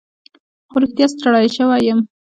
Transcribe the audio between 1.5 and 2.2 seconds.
شوی یم.